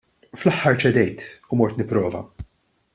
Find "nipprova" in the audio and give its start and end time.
1.83-2.25